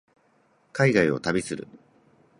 [0.73, 1.67] 海外を旅する